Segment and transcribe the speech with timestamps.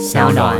[0.00, 0.56] 小暖。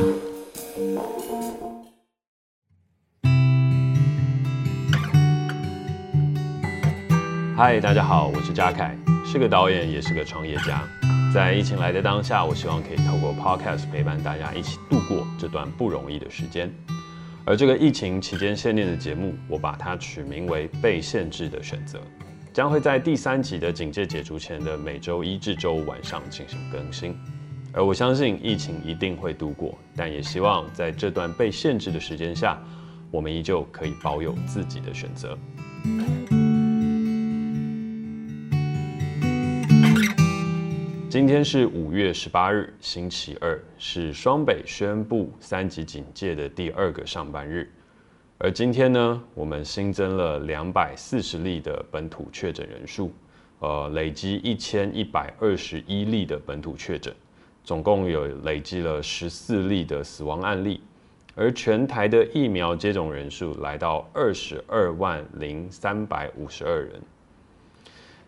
[7.57, 10.87] 嗨，大家好，我是嘉凯，是个导演，也是个创业家。
[11.33, 16.71] 在疫情来的当下，我希望可以透过 Podcast 陪伴大家一起度过这段不容易的时间。
[17.47, 21.99] 而这个疫情期间限定的节目，我把它取名为《被限制的选择》，
[22.53, 27.17] 将会在第三集的警戒解除前的每周一至周五晚上进行更新。
[27.73, 32.61] 而我相信疫情一定会度过，但也希望在这段被限制的时间下，
[33.13, 35.39] 我们依旧可以保有自己的选择。
[41.09, 47.71] 今天是五月十八日，星期二，是双北宣布三级警戒的第二个上班日。
[48.39, 53.13] 而今天呢，我们新增了两百四十例的本土确诊人数，
[53.61, 57.15] 呃，累积一千一百二十一例的本土确诊，
[57.65, 60.81] 总共有累积了十四例的死亡案例。
[61.37, 67.01] 而全台的疫苗接种人数来到二十二万零三百五十二人。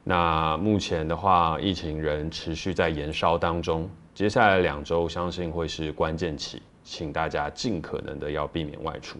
[0.04, 3.88] 那目前的话，疫情仍持续在延烧当中。
[4.14, 9.18] 接下来两周，相信会是关键期，请大家尽可能的要避免外出。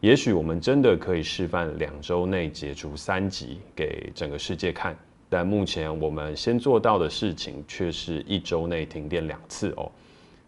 [0.00, 4.96] 也许我们真的可以示范两周内解除三级给整个世界看，
[5.28, 9.90] 但目前我们先做到的事情，却是一周内停电两次哦。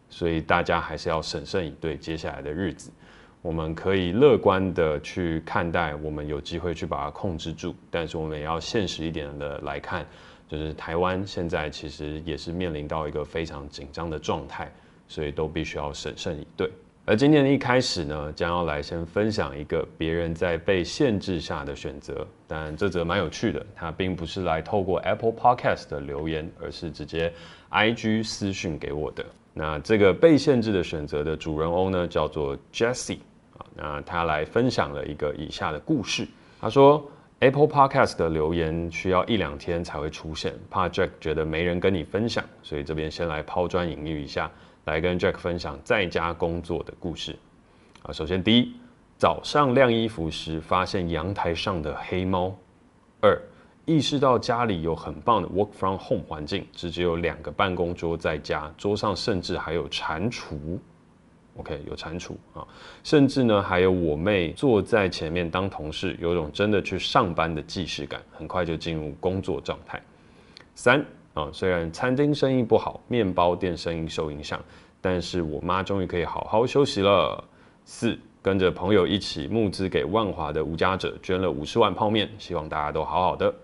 [0.08, 2.90] 所以大家还是要审慎以对接下来的日子。
[3.42, 10.04] 我们可以乐观的去看待，我们有机会去把它控制住，但是我们也要现实一点的来看，
[10.48, 14.70] 就是台湾现在其实也是面临到一个非常紧张的状态，
[15.08, 16.70] 所以都必须要审慎以对。
[17.10, 27.32] 而今天的一开始呢，将要来先分享一个别人在被限制下的选择，但这则蛮有趣的，它并不是来透过 Apple Podcast 的留言，而是直接
[27.68, 29.26] IG 私讯给我的。
[29.52, 33.18] 那这个被限制的选择的主人翁呢，叫做 Jessie。
[33.74, 36.28] 那他来分享了一个以下的故事。
[36.60, 37.04] 他说
[37.40, 44.48] ，Apple Podcast 的留言需要一两天才会出现，怕 Jack 觉得没人跟你分享，所以这边先来抛砖引玉一下，
[44.84, 47.36] 来跟 Jack 分享在家工作的故事。
[48.02, 48.72] 啊，首先第一，
[49.18, 52.52] 早上晾衣服时发现阳台上的黑猫；
[53.20, 53.38] 二，
[53.84, 60.78] 意识到家里有很棒的 Work from Home 环境，只只有两个办公桌在家，桌上甚至还有蟾蜍。
[61.56, 62.66] OK，有蟾蜍啊，
[63.04, 70.00] 甚至呢还有我妹坐在前面当同事，有种真的去上班的既视感，很快就进入工作状态。
[70.74, 71.04] 三
[71.34, 74.60] 啊，虽然餐厅生意不好，面包店生意受影响，
[75.00, 77.42] 但是我妈终于可以好好休息了。
[77.84, 83.54] 四，跟着朋友一起募资给万华的无家者捐了五十万泡面，希望大家都好好的。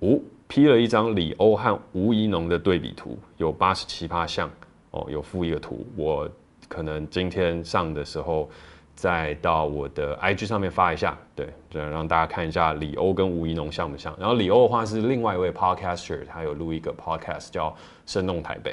[0.00, 4.50] 五，P 了一张李欧和吴怡农的对比图，有八十七趴像
[4.90, 6.28] 哦，有附一个图我。
[6.66, 8.48] 可能今天上的时候，
[8.94, 14.14] 再到我的 IG 上面发一下，对，这样让大家看一下李欧跟吴怡农像不像。
[14.18, 17.70] 然后李欧的话是另外一位 podcaster，他有录一个 podcast 叫
[18.06, 18.70] 《声动台北》。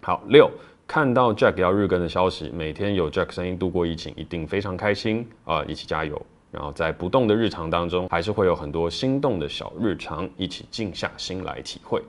[0.00, 0.50] 好，六，
[0.86, 5.66] 看到 Jack 要日更的消息，每天有 Jack 声音度过疫情，一定非常开心啊、呃！
[5.66, 6.20] 一起加油。
[6.50, 12.00] 然后在不动的日常当中，还是会有很多心动的小日常，一起静下心来体会。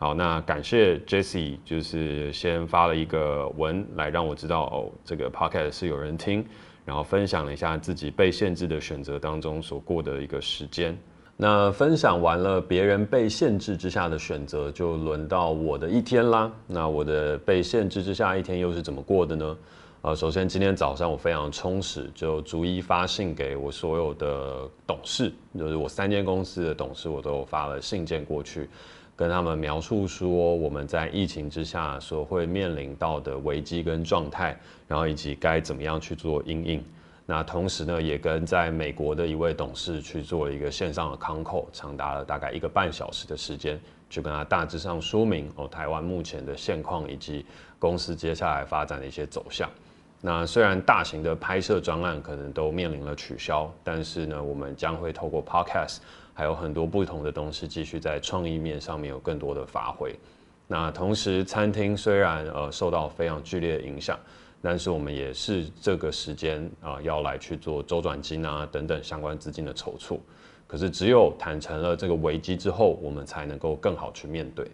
[0.00, 6.46] 好，那感谢 Jesse，就是先发了一个文来让我知道哦，这个 Podcast 是有人听，
[6.84, 10.96] 然后分享了一下自己被限制的选择当中所过的一个时间。
[11.36, 16.48] 那分享完了别人被限制之下的选择，就轮到我的一天啦。
[16.68, 19.58] 那我的被限制之下一天又是怎么过的呢？
[20.02, 28.70] 呃，首先今天早上我非常充实，就逐一发信给我所有的董事，就是我三间公司的董事，我都发了信件过去。
[29.18, 34.56] 跟他们描述说我们在疫情之下所会面临到的危机跟状态，
[34.86, 36.84] 然后以及该怎么样去做因应。
[37.26, 43.76] 那同时呢，也跟在美国的一位董事去做了一个线上的 con c o 长达了大概一个半小时的时间，
[44.08, 47.44] 去跟他大致上说明哦台湾目前的现况以及
[47.80, 49.68] 公司接下来发展的一些走向。
[50.20, 55.98] 那虽然大型的拍摄专案可能都面临了取消，但是呢，我们将会透过 podcast。
[56.38, 60.14] 还有很多不同的东西继续在创意面上面有更多的发挥。
[60.68, 64.16] 那同时，餐厅虽然呃受到非常剧烈的影响，
[64.62, 70.20] 但是我们也是这个时间啊要来去做周转金啊等等相关资金的筹措。
[70.68, 74.64] 可是只有坦诚了这个危机之后，我们才能够更好去面对。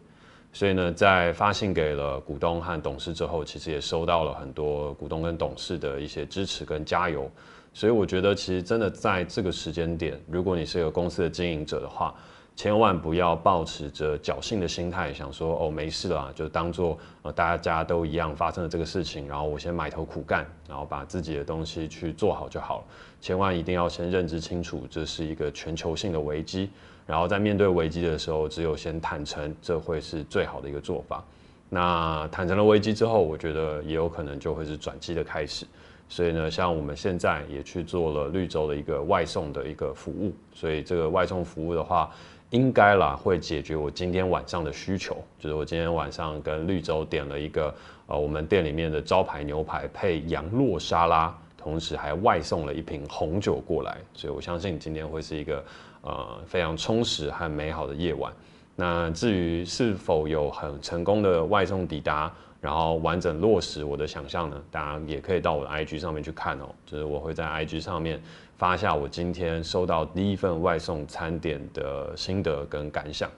[0.52, 7.30] 所以呢，在发信给了股东和董事之后，其实也收到了很多股东跟董事的一些支持跟加油。
[7.74, 12.14] 所以我觉得，其实真的在这个时间点，如果你是一个公司的经营者的话，
[12.54, 22.84] 千万不要抱持着侥幸的心态，想说哦没事了，就当做呃大家都一样发生了这个事情，然后我先埋头苦干，然后把自己的东西去做好就好了。
[23.20, 26.70] 千万一定要先认知清楚，这是一个全球性的危机，
[27.04, 31.24] 然后在面对危机的时候，只有先坦诚，这会是最好的一个做法。
[31.68, 35.66] 那坦诚了危机之后，我觉得也有可能就会是转机的开始。
[36.08, 42.10] 所以呢，像我们现在也去做了绿洲的一个外送的一个服务，所以这个外送服务的话，
[42.50, 47.74] 应该啦会解决我今天晚上的需求，就是我今天晚上跟绿洲点了一个
[48.06, 55.64] 呃我们店里面的招牌牛排配羊酪沙拉，同时还外送了一瓶红酒过来，所以我相信今天会是一个
[56.02, 58.32] 呃非常充实和美好的夜晚。
[58.76, 62.32] 那至于是否有很成功的外送抵达，
[62.64, 64.58] 然后完整落实我的想象呢？
[64.70, 68.18] 大家也可以到我的 IG 上面去看哦，就是我会在 IG 上面
[68.56, 73.30] 发下我今天收到第一份外送餐点的心得跟感想。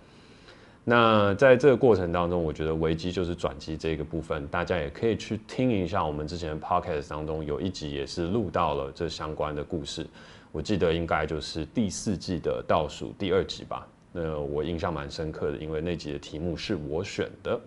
[0.84, 10.06] 那在这个过程当中，我觉得危机就是转机这个部分，大家也可以去听一下我们之前的 Podcast 当中有一集也是录到了这相关的故事，
[10.52, 13.84] 我记得应该就是第四季的倒数第二集吧。
[14.12, 17.60] 那我印象蛮深刻的，因为那集的题目是我选的。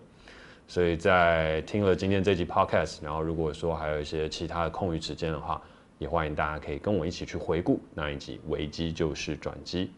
[0.70, 5.60] 所以在听了今天这集 podcast，然后如果说还有一些其他的空余时间的话，
[5.98, 9.90] 也欢迎大家可以跟我一起去回顾那一集“危机就是转机”。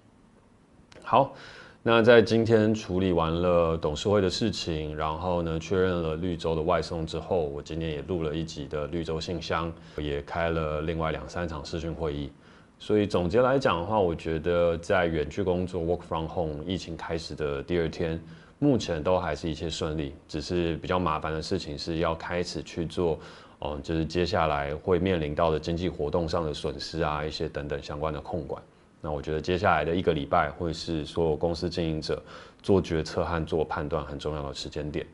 [1.05, 1.35] 好，
[1.83, 12.33] 那在今天处理完了董事会的事情，然后呢确认了绿洲的外送之后，我今天也录了一集的绿洲信箱，也开了另外两三场视讯会议。
[12.79, 18.19] 所以总结来讲的话，我觉得在远距工作 （work from home） 疫情开始的第二天。
[18.63, 23.19] 目前都还是一切顺利，只是比较麻烦的事情是要开始去做，
[23.59, 28.63] 嗯，就是接下来会面临到的经济活动上的损失啊，一些等等相关的控管。
[29.01, 32.23] 那我觉得接下来的一个礼拜会是所有公司经营者
[32.63, 35.05] 做决策和做判断很重要的时间点。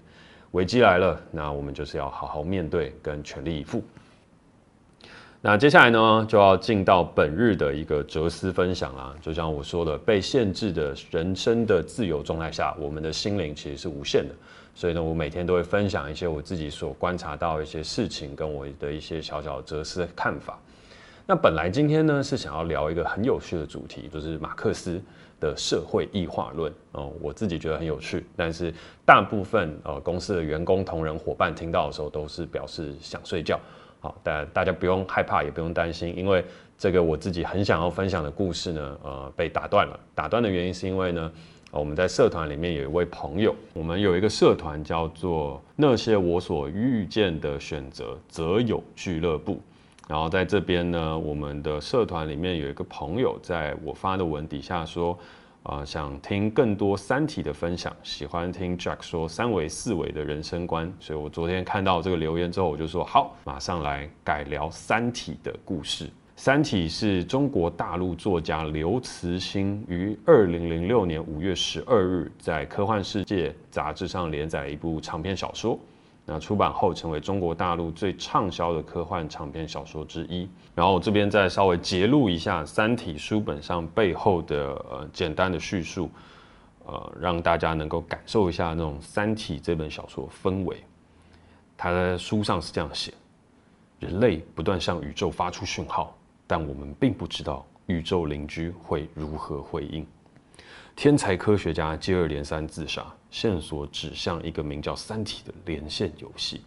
[0.50, 3.83] 危机来了，那我们就是要好好面对跟全力以赴。
[5.40, 9.14] 那接下来呢，就要进到本日的一个哲思分享啦。
[9.20, 14.35] 就像我说的，被限制的人生的自由状态下，我们的心灵其实是无限的。
[14.75, 20.58] 所以呢，我每天都会分享一些我自己所观察到一些事情，跟我的一些小小哲思的看法。
[21.25, 25.00] 那本来今天呢，是想要聊一个很有趣的主题，就是马克思
[25.38, 27.12] 的社会异化论哦。
[27.20, 28.75] 我自己觉得很有趣，但是
[29.06, 33.61] 大部分呃公司的员工、同仁、伙伴听到的时候，都是表示想睡觉。
[34.00, 36.45] 好，但大家不用害怕，也不用担心，因为
[36.77, 39.99] 这个我自己很想要分享的故事呢，呃，被打断了。
[40.15, 41.33] 打断的原因是因为呢，
[41.73, 49.61] 我们在社团里面有一位朋友，我们有一个社团叫做“那些我所遇见的选择择友俱乐部”。
[50.09, 55.19] 然后在这边呢，我们的社团里面有一个朋友，在我发的文底下说。
[55.62, 66.08] 啊、想听更多三体的分享，喜欢听 Jack 说三维四维的人生观，所以我昨天看到这个留言之后，我就说好，马上来改聊三体的故事。
[66.37, 75.76] 三体是中国大陆作家刘慈欣于二零零六年五月十二日在《科幻世界》杂志上连载的一部长篇小说。
[76.30, 80.46] 那出版后成为中国大陆最畅销的科幻长篇小说之一。
[80.75, 86.10] 然后我这边再稍微揭露一下《三体》书本上背后的呃简单的叙述，
[86.84, 90.76] 呃，让大家能够感受一下那种《三体》这本小说氛围。
[91.78, 93.14] 他在书上是这样写：
[93.98, 96.14] 人类不断向宇宙发出讯号，
[96.47, 100.06] 但我们并不知道宇宙邻居会如何回应。
[100.99, 106.61] 天才科学家接二连三自杀，线索指向一个名叫“三体”的连线游戏。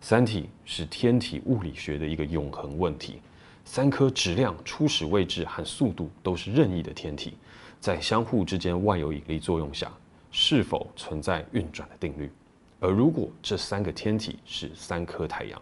[0.00, 3.20] 三体是天体物理学的一个永恒问题。
[3.66, 7.34] 三颗质量、初始位置和速度都是任意的天体，
[7.78, 9.92] 在相互之间万有引力作用下，
[10.32, 12.32] 是否存在运转的定律？
[12.80, 15.60] 而如果这三个天体是三颗太阳，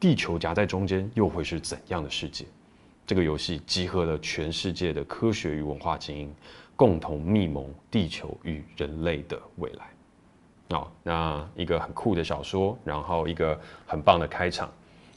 [0.00, 2.46] 地球夹在中间，又会是怎样的世界？
[3.04, 6.34] 这个游戏集合了全世界的科学与文化精英。
[6.82, 10.76] 共同密谋地球与人类的未来。
[10.76, 14.68] 哦，那一个很酷的小说，然后一个很棒的开场。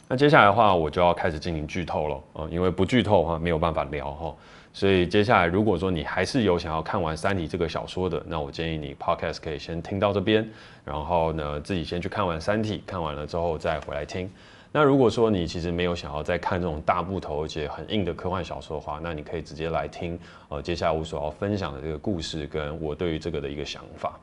[0.07, 4.35] 那接下来的话，我就要开始进行剧透了啊，因为不剧透的话没有办法聊哈。
[4.73, 10.47] 所以接下来，如果说你还是有想要看完《三体》这个小说的，那我建议你 Podcast 可以先听到这边，
[10.83, 14.29] 然后呢自己先去看完《三体》，看完了之后再回来听。
[14.75, 24.19] 那如果说你其实没有想要再看这种大部头而且很硬的科幻小说的话，那你可以直接来听呃接下来我所要分享的这个故事跟我对于这个的一个想法。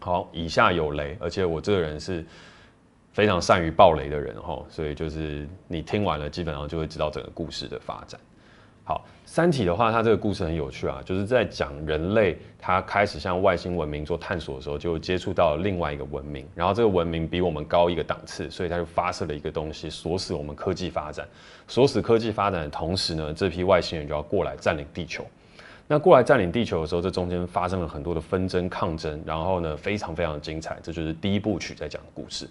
[0.00, 2.26] 好，以下有雷，而且我这个人是
[3.12, 8.20] 非常善于爆雷的人哈，所以就是你听完了基本上就会知道整个故事的发展。
[8.90, 21.24] 好，《三体》的话，它这个故事很有趣啊，就是在讲人类它开始向外星文明做探索的时候，就接触到另外一个文明，然后这个文明比我们高一个档次，所以它就发射了一个东西，锁死我们科技发展。
[21.68, 25.24] 锁死科技发展的同时呢，这批外星人就要过来占领地球。
[25.86, 30.76] 那过来占领地球的时候，这中间发生了很多的纷争抗争，然后呢，非常非常的精彩。
[30.82, 32.48] 这就是第一部曲在讲的故事。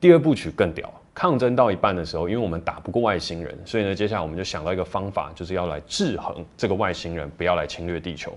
[0.00, 8.32] 第二部曲更屌，抗争到一半的时候，因为我们打不过外星人，所以呢，接下来我们就想到一个方法，就是要来制衡这个外星人，不要来侵略地球。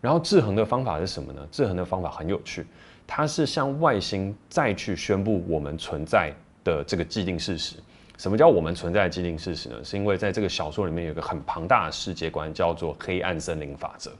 [0.00, 1.46] 然后制衡的方法是什么呢？
[1.52, 2.66] 制衡的方法很有趣，
[3.06, 7.76] 它是向外星再去宣布我们存在的这个既定事实。
[8.18, 9.76] 什么叫我们存在的既定事实呢？
[9.84, 14.10] 是因为在这个小说里面有一个很庞大的世界观，叫做黑暗森林法则。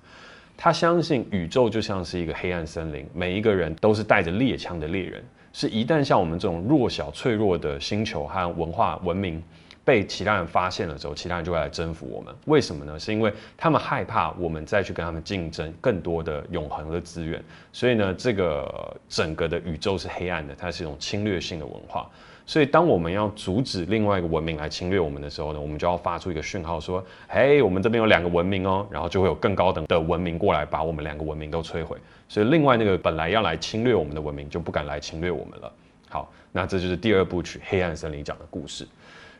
[0.57, 5.25] 他相信宇宙就像是一个黑暗森林，每一个人都是带着猎枪的猎人。
[5.55, 9.41] 是一旦像我们这种弱小脆弱的星球和文化文明
[9.85, 12.35] 被其他人发现了之后，其他人就会来征服我们。
[12.47, 12.99] 为什么呢？
[12.99, 17.41] 是因为他们害怕我们再去跟他们竞争更多的永恒的资源。
[17.73, 22.11] 所以呢，这个整个的宇宙是黑暗的，它是一种侵略性的文化。
[22.47, 31.97] 所以，当我们要阻止另外一个文明来侵略我们的时候呢，我们就要发出一个讯号，说：“嘿，我们这边有两个文明哦。”然后就会有更高等的文明过来把我们两个文明都摧毁。
[32.29, 35.73] 所以，另外那个本来要来侵略我们的文明就不敢来侵略我们了。
[36.11, 38.87] 好，那这就是第二部曲《黑暗森林》讲的故事。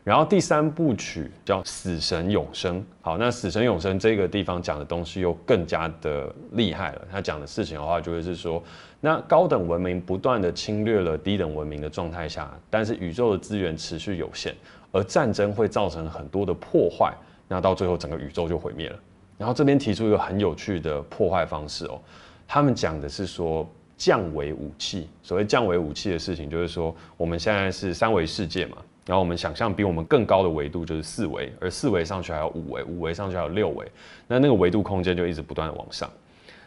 [0.05, 2.79] 然后第三部曲叫《死神永生》。
[3.01, 7.01] 好，那《死神永生》这个地方讲的东西又更加的厉害了。
[7.11, 8.63] 他讲的事情的话，就会是说，
[9.01, 14.55] 那高等文明不断的侵略了低等文明的状态下，但是宇宙的资源持续有限，
[14.91, 17.11] 而战争会造成很多的破坏，
[17.47, 18.99] 那到最后整个宇宙就毁灭了。
[19.39, 21.99] 然后这边提出一个很有趣的破坏方式哦，
[22.47, 25.09] 他们讲的是说降维武器。
[25.23, 28.77] 所谓降维武器的事情，就是说我们现在是三维世界嘛。
[29.05, 33.85] 然后我们想象比我们更高的维度就是四维，而四维上去还有五维，五维上去还有六维，
[34.27, 36.09] 那那个维度空间就一直不断的往上。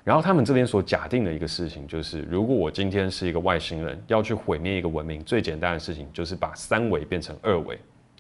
[0.05, 7.79] 然后他们这边所假定的一个事情就是，如果我今天是一个外星人，要去毁灭一个文明，最简单的事情就是把三维变成二维。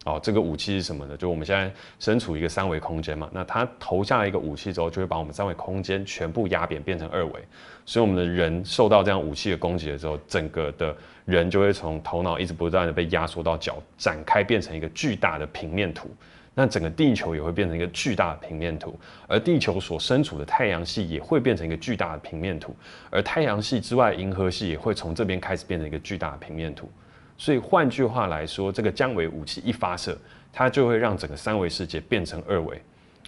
[0.08, 1.16] 哦，这个武器是什么呢？
[1.16, 7.32] 就我们现在身处一个三维空间嘛，那它投下一个武器之后，就会把我们三维空间全部压扁，变成二维。
[7.84, 16.08] 所以我们的人受到这样武器的攻击的时候，整个的人就会从头脑一直不断的被压缩到脚，展开变成一个巨大的平面图。
[16.54, 18.98] 那整个地球也会变成一个巨大的平面图，
[19.28, 22.74] 而地球所身处的太阳系也会变成一个巨大的平面图，
[23.10, 26.90] 而太阳系之外银河系也会从这边开始变成一个巨大的平面图。
[27.38, 30.18] 所以换句话来说，这个降维武器一发射，
[30.52, 32.78] 它就会让整个三维世界变成二维。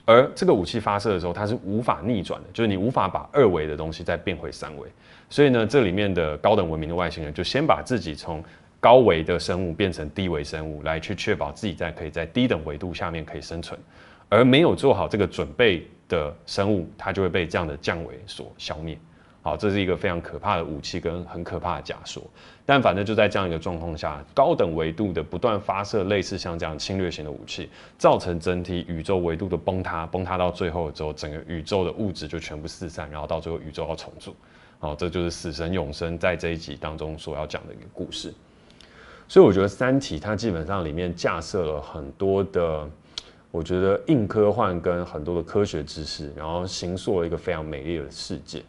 [0.05, 4.89] 而这个武器发射的时候，它是无法逆转的，就是你无法把二维的东西再变回三维。
[5.29, 8.43] 所以呢，这里面的高等文明的外星人就先把自己从
[8.81, 13.79] 高维的生物变成低维生物，来去确保自己在可以在低等维度下面可以生存。
[14.29, 18.99] 而没有做好这个准备的生物，它就会被这样的降维所消灭。
[19.43, 22.23] 好，这是一个非常可怕的武器跟很可怕的假说，
[22.67, 34.37] 但反正就在这样一个状况下，高等维度的不断发射类似像这样侵略型的武器，造成整体宇宙维度的崩塌，崩塌到最后之后，整个宇宙的物质就全部四散，然后到最后宇宙要重组。
[34.79, 38.35] 好，这就是死神永生在这一集当中所要讲的一个故事。
[39.27, 42.87] 所以我觉得《三体》它基本上里面架设了很多的，
[43.51, 48.63] 我觉得硬科幻跟很多的科学知识，然后形塑了一个非常美丽的世界。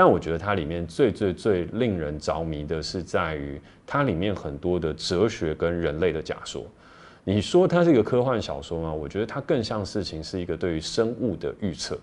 [0.00, 6.64] 但我觉得它里面最最最令人着迷的是在于它里面很多的哲学跟人类的假说。
[7.22, 8.90] 你说它是一个科幻小说吗？
[8.90, 11.98] 我觉得它更像事情是一个对于生物的预测，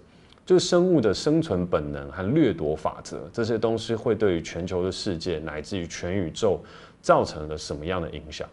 [0.46, 6.64] 就是生物的生存本能和掠夺法则这些东西会对于全球的世界乃至于全宇宙
[7.02, 8.48] 造成了什么样的影响？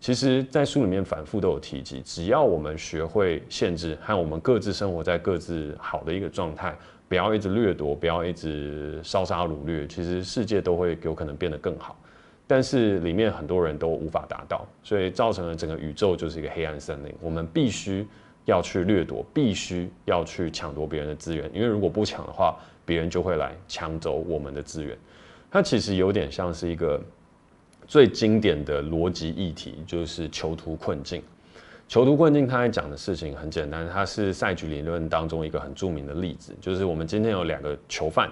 [0.00, 6.76] 其实，在书里面反复都有提及，只要我们学会限制，和我们各自生活在各自好的一个状态。
[7.08, 11.98] 不要一直掠夺，不要一直烧杀掳掠，其实世界都会有可能变得更好。
[12.46, 17.14] 但是里面很多人都无法达到，所以造成了整个宇宙就是一个黑暗森林。
[17.20, 18.06] 我们必须
[18.44, 24.96] 要去掠夺，必须要去抢夺别人的资源，因为如果不抢的话，别人就会来抢走我们的资源。
[25.50, 27.00] 它其实有点像是一个
[27.86, 31.22] 最经典的逻辑议题，就是囚徒困境。
[31.88, 38.30] 囚徒困境，他在讲的事情很简单，它是赛局理论当中一个很著名的例子，就是我们今天有两个囚犯，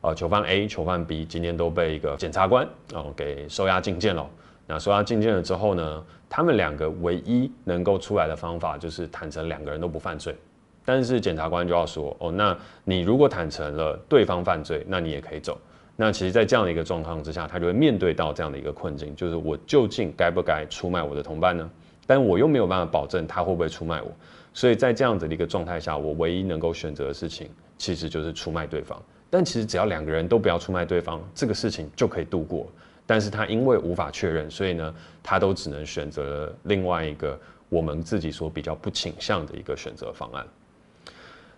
[0.00, 4.26] 呃，囚犯 A、囚犯 B，今天都被一个检察官哦给收押进监了。
[4.66, 10.34] 那收押进监了之后呢，他们两个唯一能够出来的方法就是坦诚两个人都不犯罪。
[10.82, 15.60] 但是检察官就要说，哦，那你如果坦诚了对方犯罪，那你也可以走。
[15.96, 21.70] 那其实，在这样的一个状况之下，他就会面对到这样的一个困境，就是我究竟该不该出卖我的同伴呢？
[22.06, 24.10] 但我又没有办法保证他会不会出卖我，
[24.54, 29.00] 所以在这样子的一个状态下，我唯一能够选择的事情，其实就是出卖对方。
[29.28, 32.66] 但其实只要两个人都不要出卖对方，这个事情就可以度过。
[33.04, 40.46] 但是他因为无法确认，所以呢，他都只能选择了另外一个我们自己所比较不倾向的一个选择方案。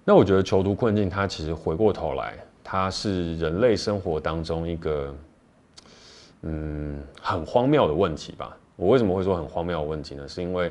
[0.05, 5.14] 那我觉得囚徒困境，它其实回过头来，它是人类生活当中一个
[6.43, 8.57] 嗯很荒谬的问题吧。
[8.78, 10.26] 我为什么会说很荒谬的问题呢？
[10.28, 10.70] 是因为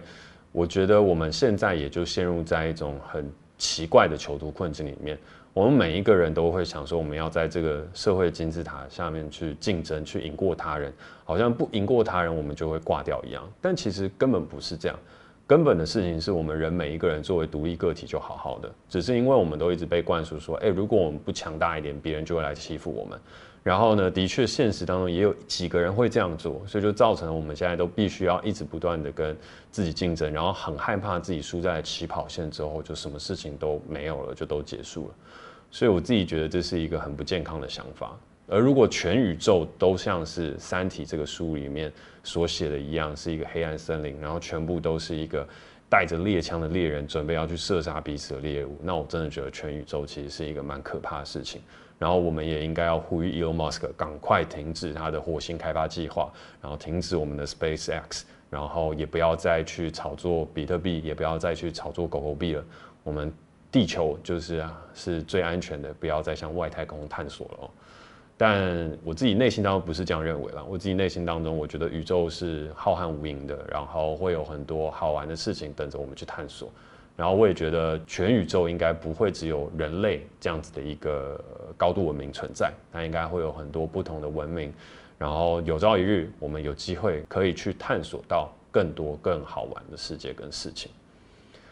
[0.53, 5.19] 我觉得我们现在也就陷入在一种很奇怪的囚徒困境里面。
[5.53, 10.93] 我们每一个人都会想说，我们要在这个社会金字塔下面去竞争，去赢过他人，
[11.25, 13.43] 好像不赢过他人，我们就会挂掉一样。
[13.59, 14.97] 但其实根本不是这样。
[15.47, 23.17] 根本的事情是我们人每一个人作为独立个体就好好的，只是因为我们都一直被灌输说，哎，如果我们不强大一点，别人就会来欺负我们。
[23.63, 29.35] 然后呢，的确现实当中也有几个人会这样做，所以就造成了我们现在都必须要一直不断的跟
[29.71, 35.13] 自己竞争，然后很害怕自己输在起跑线之后，就什么事情都没有了，就都结束了。
[35.71, 38.17] 所以我自己觉得这是一个很不健康的想法。
[38.49, 41.91] 而如果全宇宙都像是《三体》这个书里面
[42.23, 45.45] 所写的一样，是一个黑暗森林，然后全部都是一个
[45.89, 51.61] 带着猎枪的猎人，准备要去射杀彼此的猎物，那我真的觉得全宇宙其实是一个蛮可怕的事情。
[51.99, 62.63] 然后我们也应该要呼吁 Elon Musk 赶快停止他的火星开发计划，然后停止我们的 SpaceX，然后也不要再去炒作比特币，也不要再去炒作狗狗币了。
[63.03, 63.33] 我们
[63.71, 67.69] 地球就是啊，是最安全的，不要再向外太空探索了哦。
[68.39, 76.69] 但我自己内心当中不是这样认为啦，我自己内心当中，我觉得宇宙是浩瀚无垠的，然后会有很多好玩的事情等着我们去探索。
[77.15, 81.43] 然后我也觉得全宇宙应该不会只有人类这样子的一个
[81.75, 84.71] 高度文明存在，它应该会有很多不同的文明。
[85.17, 90.91] 然后有朝一日，我们有机会可以去探索到更多更好玩的世界跟事情。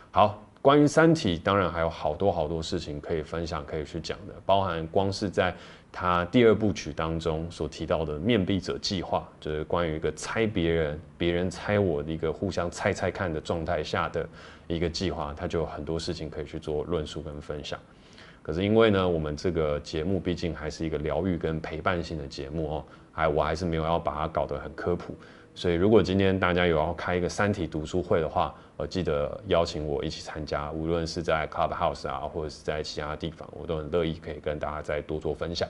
[0.09, 0.44] 好。
[0.65, 5.53] 关于《三体》，当然还有好多好多事情可以分享，可以去讲的，包含光是在
[5.91, 14.27] 它第二部曲当中所提到的面壁者计划，就是关于一个猜别人、别人猜我的一个互相猜猜看的状态下的
[14.65, 17.79] 一个计划，它就有很多事情可以去做论述跟分享。
[18.41, 25.15] 可是因为呢，我们这个节目毕竟还是一个疗愈跟陪伴性的节目哦，还我还是没有要把它搞得很科普。
[25.55, 35.67] 所以，如果今天大家有要开一个三体读书会的话，呃，记得邀请我一起参加，无论是在 Clubhouse 啊，或者是在其他地方，我都很乐意可以跟大家再多做分享。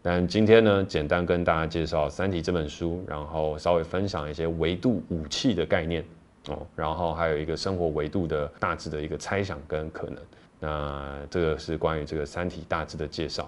[0.00, 6.02] 但今天呢，简单跟大家介绍《三体》这本书，然后稍微分享一些维度武器的概念
[6.48, 10.16] 哦，然后还有一个生活维度的大致的一个猜想跟可能。
[10.58, 13.46] 那这个是关于这个《三体》大致的介绍。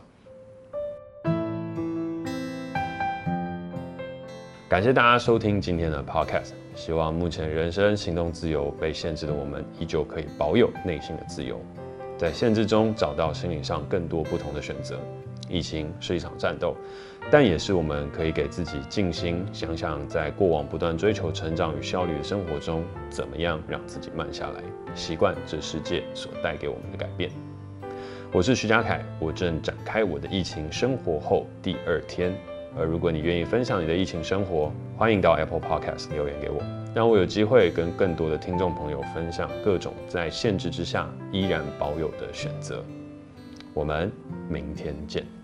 [4.70, 11.60] 感谢大家收听今天的 Podcast，希望目前人生行动自由被限制的我们，依旧可以保有内心的自由，
[12.16, 14.96] 在限制中找到心理上更多不同的选择。
[15.48, 16.76] 疫情是一场战斗，
[17.32, 24.62] 但也是我们可以给自己静心，想想在过往不断追求成长与效率的生活中，怎么样让自己慢下来，
[24.94, 27.28] 习惯这世界所带给我们的改变。
[28.30, 32.32] 我是徐嘉凯，我正展开我的疫情生活后第二天。
[32.76, 36.62] 而如果你愿意分享你的疫情生活，欢迎到 Apple Podcast 留言给我，
[36.94, 42.84] 让我有机会跟更多的听众朋友分享各种在限制之下依然保有的选择。
[43.74, 44.10] 我们
[44.48, 45.39] 明天见。